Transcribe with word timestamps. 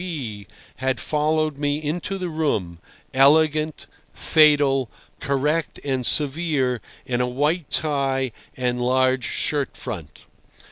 K. 0.01 0.03
B. 0.03 0.47
had 0.77 0.99
followed 0.99 1.59
me 1.59 1.77
into 1.77 2.17
the 2.17 2.27
room, 2.29 2.79
elegant, 3.13 3.85
fatal, 4.11 4.89
correct 5.19 5.79
and 5.85 6.03
severe 6.07 6.81
in 7.05 7.21
a 7.21 7.27
white 7.27 7.69
tie 7.69 8.31
and 8.57 8.81
large 8.81 9.25
shirt 9.27 9.77
front. 9.77 10.25